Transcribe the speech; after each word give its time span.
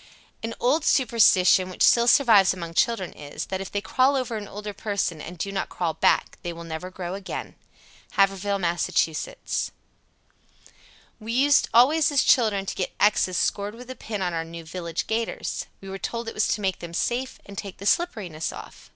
_97. 0.42 0.50
An 0.52 0.56
old 0.60 0.82
superstition 0.82 1.68
which 1.68 1.82
still 1.82 2.08
survives 2.08 2.54
among 2.54 2.72
children 2.72 3.12
is, 3.12 3.44
that 3.48 3.60
if 3.60 3.70
they 3.70 3.82
crawl 3.82 4.16
over 4.16 4.38
an 4.38 4.48
older 4.48 4.72
person 4.72 5.20
and 5.20 5.36
do 5.36 5.52
not 5.52 5.68
crawl 5.68 5.92
back 5.92 6.38
they 6.42 6.54
will 6.54 6.64
never 6.64 6.90
grow 6.90 7.12
again. 7.12 7.54
Haverhill, 8.12 8.58
Mass. 8.58 8.88
98. 8.88 9.70
"We 11.20 11.32
used 11.34 11.68
always 11.74 12.10
as 12.10 12.22
children 12.24 12.64
to 12.64 12.74
get 12.74 12.94
X's 12.98 13.36
scored 13.36 13.74
with 13.74 13.90
a 13.90 13.94
pin 13.94 14.22
on 14.22 14.32
our 14.32 14.42
new 14.42 14.64
'village 14.64 15.06
gaiters.' 15.06 15.66
We 15.82 15.90
were 15.90 15.98
told 15.98 16.28
it 16.28 16.34
was 16.34 16.48
to 16.54 16.62
make 16.62 16.78
them 16.78 16.94
safe 16.94 17.38
and 17.44 17.58
take 17.58 17.76
the 17.76 17.84
slipperiness 17.84 18.54
off." 18.54 18.90